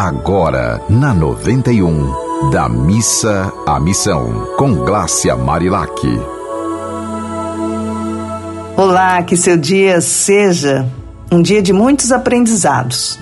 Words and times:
agora 0.00 0.80
na 0.88 1.12
91, 1.12 2.50
da 2.50 2.70
missa 2.70 3.52
à 3.66 3.78
missão, 3.78 4.46
com 4.56 4.76
Glácia 4.76 5.36
Marilac. 5.36 5.92
Olá, 8.78 9.22
que 9.22 9.36
seu 9.36 9.58
dia 9.58 10.00
seja 10.00 10.88
um 11.30 11.42
dia 11.42 11.60
de 11.60 11.74
muitos 11.74 12.10
aprendizados. 12.12 13.18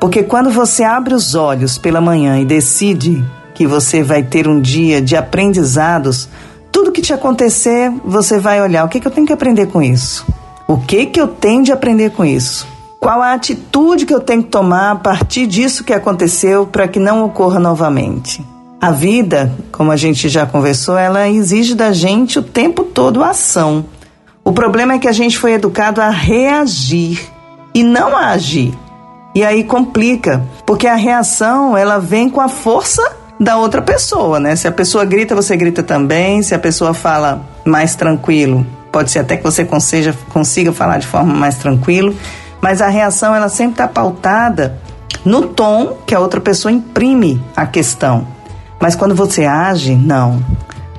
Porque 0.00 0.24
quando 0.24 0.50
você 0.50 0.82
abre 0.82 1.14
os 1.14 1.36
olhos 1.36 1.78
pela 1.78 2.00
manhã 2.00 2.40
e 2.40 2.44
decide 2.44 3.24
que 3.54 3.64
você 3.64 4.02
vai 4.02 4.24
ter 4.24 4.48
um 4.48 4.60
dia 4.60 5.00
de 5.00 5.14
aprendizados, 5.14 6.28
tudo 6.72 6.90
que 6.90 7.02
te 7.02 7.12
acontecer, 7.12 7.88
você 8.04 8.36
vai 8.36 8.60
olhar 8.60 8.84
o 8.84 8.88
que, 8.88 8.98
que 8.98 9.06
eu 9.06 9.12
tenho 9.12 9.28
que 9.28 9.32
aprender 9.32 9.66
com 9.66 9.80
isso. 9.80 10.26
O 10.66 10.76
que, 10.76 11.06
que 11.06 11.20
eu 11.20 11.28
tenho 11.28 11.62
de 11.62 11.70
aprender 11.70 12.10
com 12.10 12.24
isso? 12.24 12.66
Qual 13.00 13.22
a 13.22 13.32
atitude 13.32 14.04
que 14.04 14.14
eu 14.14 14.20
tenho 14.20 14.42
que 14.42 14.50
tomar 14.50 14.90
a 14.90 14.94
partir 14.94 15.46
disso 15.46 15.82
que 15.82 15.92
aconteceu 15.94 16.66
para 16.66 16.86
que 16.86 16.98
não 16.98 17.24
ocorra 17.24 17.58
novamente? 17.58 18.44
A 18.78 18.90
vida, 18.90 19.50
como 19.72 19.90
a 19.90 19.96
gente 19.96 20.28
já 20.28 20.44
conversou, 20.44 20.98
ela 20.98 21.26
exige 21.26 21.74
da 21.74 21.92
gente 21.92 22.38
o 22.38 22.42
tempo 22.42 22.84
todo 22.84 23.24
ação. 23.24 23.86
O 24.44 24.52
problema 24.52 24.92
é 24.92 24.98
que 24.98 25.08
a 25.08 25.12
gente 25.12 25.38
foi 25.38 25.54
educado 25.54 26.02
a 26.02 26.10
reagir 26.10 27.26
e 27.74 27.82
não 27.82 28.14
a 28.14 28.28
agir. 28.32 28.74
E 29.34 29.42
aí 29.42 29.64
complica, 29.64 30.42
porque 30.66 30.86
a 30.86 30.94
reação 30.94 31.74
ela 31.74 31.98
vem 31.98 32.28
com 32.28 32.40
a 32.40 32.48
força 32.50 33.16
da 33.40 33.56
outra 33.56 33.80
pessoa, 33.80 34.38
né? 34.38 34.54
Se 34.56 34.68
a 34.68 34.72
pessoa 34.72 35.06
grita, 35.06 35.34
você 35.34 35.56
grita 35.56 35.82
também. 35.82 36.42
Se 36.42 36.54
a 36.54 36.58
pessoa 36.58 36.92
fala 36.92 37.42
mais 37.64 37.94
tranquilo, 37.94 38.66
Pode 38.92 39.10
ser 39.10 39.20
até 39.20 39.36
que 39.36 39.44
você 39.44 39.64
consiga, 39.64 40.14
consiga 40.30 40.72
falar 40.72 40.98
de 40.98 41.06
forma 41.06 41.32
mais 41.32 41.56
tranquila, 41.56 42.12
mas 42.60 42.82
a 42.82 42.88
reação 42.88 43.34
ela 43.34 43.48
sempre 43.48 43.72
está 43.72 43.88
pautada 43.88 44.78
no 45.24 45.48
tom 45.48 45.98
que 46.06 46.14
a 46.14 46.20
outra 46.20 46.40
pessoa 46.40 46.72
imprime 46.72 47.42
a 47.56 47.66
questão. 47.66 48.26
Mas 48.80 48.94
quando 48.94 49.14
você 49.14 49.44
age, 49.44 49.94
não. 49.94 50.42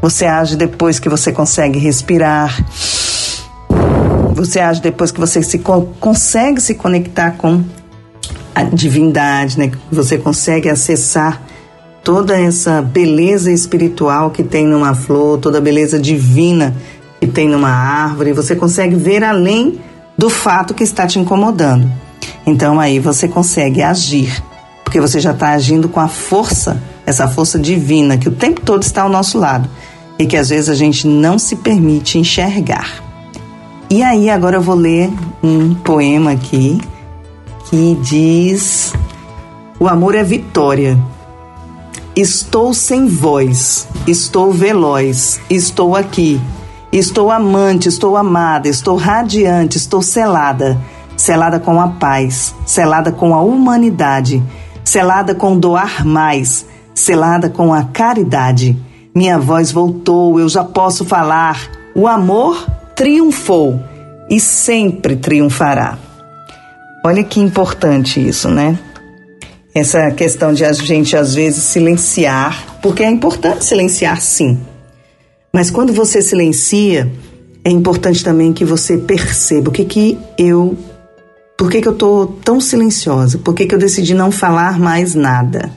Você 0.00 0.26
age 0.26 0.56
depois 0.56 0.98
que 0.98 1.08
você 1.08 1.32
consegue 1.32 1.78
respirar. 1.78 2.56
Você 4.34 4.60
age 4.60 4.80
depois 4.80 5.10
que 5.10 5.20
você 5.20 5.42
se 5.42 5.58
consegue 5.58 6.60
se 6.60 6.74
conectar 6.74 7.32
com 7.32 7.62
a 8.54 8.62
divindade, 8.64 9.58
né? 9.58 9.70
Você 9.90 10.18
consegue 10.18 10.68
acessar 10.68 11.42
toda 12.02 12.40
essa 12.40 12.80
beleza 12.80 13.52
espiritual 13.52 14.30
que 14.30 14.42
tem 14.42 14.66
numa 14.66 14.94
flor, 14.94 15.38
toda 15.38 15.58
a 15.58 15.60
beleza 15.60 15.98
divina 15.98 16.74
que 17.20 17.26
tem 17.26 17.48
numa 17.48 17.70
árvore, 17.70 18.32
você 18.32 18.54
consegue 18.54 18.94
ver 18.94 19.24
além 19.24 19.80
do 20.18 20.28
fato 20.28 20.74
que 20.74 20.82
está 20.82 21.06
te 21.06 21.20
incomodando. 21.20 21.88
Então 22.44 22.80
aí 22.80 22.98
você 22.98 23.28
consegue 23.28 23.80
agir, 23.80 24.42
porque 24.82 25.00
você 25.00 25.20
já 25.20 25.30
está 25.30 25.50
agindo 25.50 25.88
com 25.88 26.00
a 26.00 26.08
força, 26.08 26.82
essa 27.06 27.28
força 27.28 27.56
divina 27.56 28.18
que 28.18 28.28
o 28.28 28.32
tempo 28.32 28.60
todo 28.60 28.82
está 28.82 29.02
ao 29.02 29.08
nosso 29.08 29.38
lado 29.38 29.70
e 30.18 30.26
que 30.26 30.36
às 30.36 30.48
vezes 30.48 30.68
a 30.68 30.74
gente 30.74 31.06
não 31.06 31.38
se 31.38 31.54
permite 31.54 32.18
enxergar. 32.18 33.04
E 33.88 34.02
aí 34.02 34.28
agora 34.28 34.56
eu 34.56 34.60
vou 34.60 34.74
ler 34.74 35.10
um 35.42 35.74
poema 35.74 36.32
aqui 36.32 36.80
que 37.70 37.96
diz: 38.02 38.92
O 39.78 39.86
amor 39.86 40.14
é 40.14 40.24
vitória. 40.24 40.98
Estou 42.16 42.74
sem 42.74 43.06
voz, 43.06 43.86
estou 44.04 44.52
veloz, 44.52 45.40
estou 45.48 45.94
aqui, 45.94 46.40
Estou 46.90 47.30
amante, 47.30 47.86
estou 47.86 48.16
amada, 48.16 48.66
estou 48.66 48.96
radiante, 48.96 49.76
estou 49.76 50.00
selada, 50.00 50.78
selada 51.18 51.60
com 51.60 51.78
a 51.78 51.88
paz, 51.88 52.54
selada 52.64 53.12
com 53.12 53.34
a 53.34 53.42
humanidade, 53.42 54.42
selada 54.82 55.34
com 55.34 55.58
doar 55.58 56.06
mais, 56.06 56.64
selada 56.94 57.50
com 57.50 57.74
a 57.74 57.84
caridade. 57.84 58.74
Minha 59.14 59.38
voz 59.38 59.70
voltou, 59.70 60.40
eu 60.40 60.48
já 60.48 60.64
posso 60.64 61.04
falar. 61.04 61.60
O 61.94 62.06
amor 62.06 62.66
triunfou 62.96 63.78
e 64.30 64.40
sempre 64.40 65.14
triunfará. 65.16 65.98
Olha 67.04 67.22
que 67.22 67.38
importante 67.38 68.26
isso, 68.26 68.48
né? 68.48 68.78
Essa 69.74 70.10
questão 70.10 70.54
de 70.54 70.64
a 70.64 70.72
gente 70.72 71.14
às 71.18 71.34
vezes 71.34 71.64
silenciar, 71.64 72.78
porque 72.80 73.02
é 73.02 73.10
importante 73.10 73.62
silenciar 73.62 74.22
sim 74.22 74.58
mas 75.52 75.70
quando 75.70 75.92
você 75.92 76.20
silencia, 76.22 77.10
é 77.64 77.70
importante 77.70 78.22
também 78.22 78.52
que 78.52 78.64
você 78.64 78.96
perceba 78.98 79.70
o 79.70 79.72
que 79.72 79.84
que 79.84 80.18
eu 80.36 80.76
por 81.58 81.68
que, 81.68 81.82
que 81.82 81.88
eu 81.88 81.94
tô 81.94 82.24
tão 82.44 82.60
silenciosa? 82.60 83.36
Por 83.36 83.52
que, 83.52 83.66
que 83.66 83.74
eu 83.74 83.78
decidi 83.80 84.14
não 84.14 84.30
falar 84.30 84.78
mais 84.78 85.16
nada? 85.16 85.72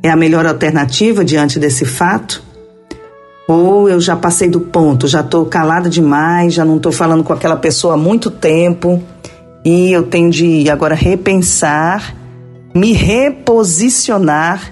É 0.00 0.08
a 0.08 0.14
melhor 0.14 0.46
alternativa 0.46 1.24
diante 1.24 1.58
desse 1.58 1.84
fato? 1.84 2.40
Ou 3.48 3.88
eu 3.88 4.00
já 4.00 4.14
passei 4.14 4.48
do 4.48 4.60
ponto, 4.60 5.08
já 5.08 5.20
estou 5.20 5.44
calada 5.46 5.90
demais, 5.90 6.54
já 6.54 6.64
não 6.64 6.76
estou 6.76 6.92
falando 6.92 7.24
com 7.24 7.32
aquela 7.32 7.56
pessoa 7.56 7.94
há 7.94 7.96
muito 7.96 8.30
tempo 8.30 9.02
e 9.64 9.90
eu 9.90 10.04
tenho 10.04 10.30
de 10.30 10.70
agora 10.70 10.94
repensar, 10.94 12.14
me 12.72 12.92
reposicionar, 12.92 14.70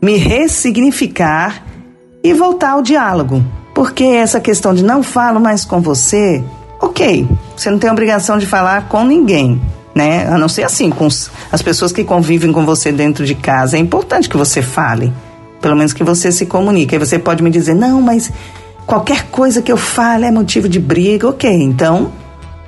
me 0.00 0.16
ressignificar 0.16 1.66
e 2.22 2.32
voltar 2.32 2.70
ao 2.70 2.82
diálogo. 2.82 3.44
Porque 3.80 4.04
essa 4.04 4.38
questão 4.38 4.74
de 4.74 4.84
não 4.84 5.02
falo 5.02 5.40
mais 5.40 5.64
com 5.64 5.80
você, 5.80 6.44
ok, 6.82 7.26
você 7.56 7.70
não 7.70 7.78
tem 7.78 7.90
obrigação 7.90 8.36
de 8.36 8.44
falar 8.44 8.88
com 8.88 9.02
ninguém, 9.04 9.58
né? 9.94 10.26
A 10.26 10.36
não 10.36 10.50
ser 10.50 10.64
assim, 10.64 10.90
com 10.90 11.08
as 11.50 11.62
pessoas 11.62 11.90
que 11.90 12.04
convivem 12.04 12.52
com 12.52 12.66
você 12.66 12.92
dentro 12.92 13.24
de 13.24 13.34
casa. 13.34 13.78
É 13.78 13.80
importante 13.80 14.28
que 14.28 14.36
você 14.36 14.60
fale, 14.60 15.10
pelo 15.62 15.74
menos 15.74 15.94
que 15.94 16.04
você 16.04 16.30
se 16.30 16.44
comunique. 16.44 16.94
Aí 16.94 16.98
você 16.98 17.18
pode 17.18 17.42
me 17.42 17.48
dizer, 17.48 17.72
não, 17.72 18.02
mas 18.02 18.30
qualquer 18.86 19.28
coisa 19.30 19.62
que 19.62 19.72
eu 19.72 19.78
fale 19.78 20.26
é 20.26 20.30
motivo 20.30 20.68
de 20.68 20.78
briga, 20.78 21.30
ok, 21.30 21.50
então 21.50 22.12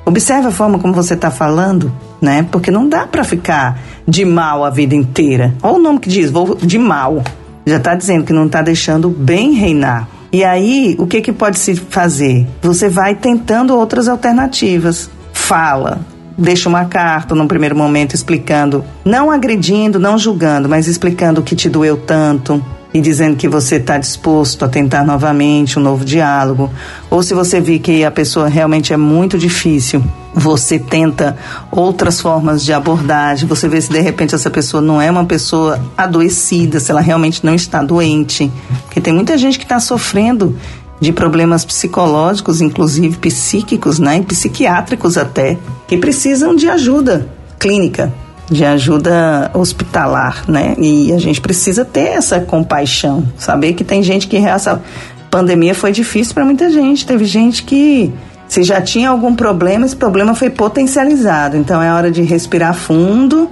observe 0.07 0.49
a 0.49 0.51
forma 0.51 0.79
como 0.79 0.95
você 0.95 1.13
está 1.13 1.31
falando, 1.31 1.93
né? 2.23 2.43
Porque 2.51 2.71
não 2.71 2.89
dá 2.89 3.07
para 3.07 3.23
ficar 3.23 3.79
de 4.09 4.25
mal 4.25 4.65
a 4.65 4.71
vida 4.71 4.95
inteira. 4.95 5.53
Olha 5.63 5.75
o 5.75 5.79
nome 5.79 5.99
que 5.99 6.09
diz, 6.09 6.31
vou 6.31 6.55
de 6.55 6.79
mal. 6.79 7.23
Já 7.67 7.77
está 7.77 7.95
dizendo 7.95 8.25
que 8.25 8.33
não 8.33 8.47
está 8.47 8.63
deixando 8.63 9.11
bem 9.11 9.53
reinar. 9.53 10.09
E 10.33 10.43
aí, 10.45 10.97
o 10.99 11.07
que, 11.07 11.21
que 11.21 11.33
pode 11.33 11.59
se 11.59 11.77
fazer? 11.77 12.47
Você 12.63 12.89
vai 12.89 13.15
tentando 13.15 13.77
outras 13.77 14.09
alternativas. 14.09 15.11
Fala, 15.31 16.01
deixa 16.39 16.71
uma 16.71 16.87
carta 16.87 17.35
num 17.35 17.47
primeiro 17.47 17.77
momento 17.77 18.15
explicando, 18.15 18.83
não 19.05 19.31
agredindo, 19.31 19.99
não 19.99 20.17
julgando, 20.17 20.71
mas 20.71 20.89
explicando 20.89 21.43
o 21.43 21.45
que 21.45 21.55
te 21.55 21.69
doeu 21.69 21.99
tanto, 21.99 22.65
e 22.95 23.01
dizendo 23.01 23.37
que 23.37 23.49
você 23.49 23.77
está 23.77 23.97
disposto 23.99 24.65
a 24.65 24.69
tentar 24.69 25.05
novamente 25.05 25.79
um 25.79 25.83
novo 25.83 26.05
diálogo, 26.05 26.71
ou 27.11 27.23
se 27.23 27.35
você 27.35 27.61
vê 27.61 27.79
que 27.79 28.05
a 28.05 28.11
pessoa 28.11 28.49
realmente 28.49 28.93
é 28.93 28.97
muito 28.97 29.39
difícil, 29.39 30.03
você 30.35 30.79
tenta 30.79 31.37
outras 31.71 32.21
formas 32.21 32.65
de 32.65 32.73
abordagem, 32.73 33.49
você 33.49 33.69
vê 33.69 33.81
se 33.81 33.91
de 33.91 34.01
repente 34.01 34.35
essa 34.35 34.51
pessoa 34.51 34.83
não 34.83 35.01
é 35.01 35.11
uma 35.11 35.25
pessoa 35.25 35.81
adoecida, 35.97 36.81
se 36.81 36.91
ela 36.91 37.01
realmente 37.01 37.45
não 37.45 37.55
está 37.55 37.83
doente, 37.83 38.51
porque 38.85 39.01
tem 39.01 39.13
muita 39.13 39.37
gente 39.37 39.59
que 39.59 39.65
está 39.65 39.81
sofrendo 39.81 40.57
de 41.01 41.13
problemas 41.13 41.65
psicológicos, 41.65 42.61
inclusive 42.61 43.17
psíquicos, 43.17 43.99
né, 43.99 44.19
e 44.19 44.23
psiquiátricos 44.23 45.19
até, 45.19 45.59
que 45.89 45.97
precisam 45.97 46.55
de 46.55 46.69
ajuda 46.69 47.29
clínica 47.59 48.13
de 48.53 48.65
ajuda 48.65 49.51
hospitalar, 49.55 50.45
né? 50.49 50.75
E 50.79 51.13
a 51.13 51.19
gente 51.19 51.41
precisa 51.41 51.85
ter 51.85 52.09
essa 52.09 52.41
compaixão, 52.41 53.25
saber 53.37 53.73
que 53.73 53.85
tem 53.85 54.03
gente 54.03 54.27
que 54.27 54.37
essa 54.37 54.83
pandemia 55.31 55.75
foi 55.75 55.93
difícil 55.93 56.35
para 56.35 56.45
muita 56.45 56.71
gente, 56.71 57.07
teve 57.07 57.25
gente 57.25 57.63
que 57.63 58.13
se 58.47 58.63
já 58.63 58.83
tinha 58.83 59.09
algum 59.09 59.35
problema, 59.35 59.87
esse 59.87 59.97
problema 59.97 60.35
foi 60.35 60.51
potencializado. 60.51 61.57
Então 61.57 61.83
é 61.83 61.91
hora 61.91 62.11
de 62.11 62.21
respirar 62.21 62.75
fundo 62.75 63.51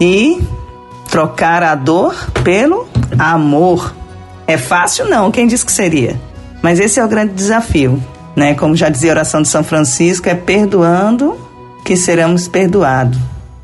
e 0.00 0.40
trocar 1.08 1.62
a 1.62 1.76
dor 1.76 2.14
pelo 2.42 2.88
amor. 3.16 3.94
É 4.48 4.58
fácil 4.58 5.08
não, 5.08 5.30
quem 5.30 5.46
disse 5.46 5.64
que 5.64 5.70
seria? 5.70 6.20
Mas 6.60 6.80
esse 6.80 6.98
é 6.98 7.04
o 7.04 7.08
grande 7.08 7.34
desafio, 7.34 8.02
né? 8.34 8.54
Como 8.54 8.74
já 8.74 8.88
dizia 8.88 9.12
a 9.12 9.14
oração 9.14 9.42
de 9.42 9.48
São 9.48 9.62
Francisco, 9.62 10.28
é 10.28 10.34
perdoando 10.34 11.36
que 11.84 11.96
seremos 11.96 12.48
perdoados. 12.48 13.18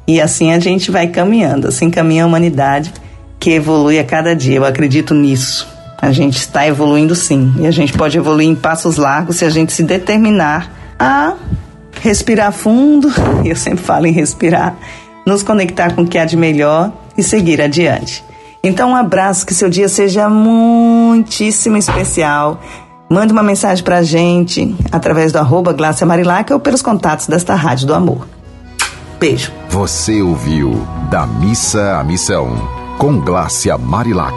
E 0.06 0.20
assim 0.20 0.52
a 0.52 0.58
gente 0.58 0.90
vai 0.90 1.08
caminhando, 1.08 1.68
assim 1.68 1.90
caminha 1.90 2.24
a 2.24 2.26
humanidade 2.26 2.92
que 3.38 3.50
evolui 3.50 3.98
a 3.98 4.04
cada 4.04 4.34
dia. 4.34 4.56
Eu 4.56 4.64
acredito 4.64 5.14
nisso. 5.14 5.66
A 6.00 6.12
gente 6.12 6.38
está 6.38 6.66
evoluindo 6.66 7.14
sim. 7.14 7.54
E 7.58 7.66
a 7.66 7.70
gente 7.70 7.92
pode 7.92 8.16
evoluir 8.16 8.48
em 8.48 8.54
passos 8.54 8.96
largos 8.96 9.36
se 9.36 9.44
a 9.44 9.50
gente 9.50 9.72
se 9.72 9.82
determinar 9.82 10.70
a 10.98 11.34
respirar 12.00 12.52
fundo. 12.52 13.08
Eu 13.44 13.56
sempre 13.56 13.84
falo 13.84 14.06
em 14.06 14.12
respirar, 14.12 14.76
nos 15.26 15.42
conectar 15.42 15.94
com 15.94 16.02
o 16.02 16.06
que 16.06 16.18
há 16.18 16.24
de 16.24 16.36
melhor 16.36 16.92
e 17.16 17.22
seguir 17.22 17.60
adiante. 17.60 18.24
Então, 18.62 18.92
um 18.92 18.96
abraço, 18.96 19.44
que 19.44 19.52
seu 19.52 19.68
dia 19.68 19.88
seja 19.88 20.26
muitíssimo 20.28 21.76
especial. 21.76 22.62
Mande 23.10 23.32
uma 23.32 23.42
mensagem 23.42 23.84
pra 23.84 24.02
gente 24.02 24.74
através 24.90 25.32
do 25.32 25.38
arroba 25.38 25.76
Marilac 26.06 26.50
ou 26.50 26.58
pelos 26.58 26.80
contatos 26.80 27.26
desta 27.26 27.54
Rádio 27.54 27.86
do 27.86 27.94
Amor. 27.94 28.33
Beijo. 29.24 29.50
Você 29.70 30.20
ouviu 30.20 30.86
Da 31.10 31.26
Missa 31.26 31.98
à 31.98 32.04
Missão, 32.04 32.68
com 32.98 33.18
Glácia 33.18 33.78
Marilac. 33.78 34.36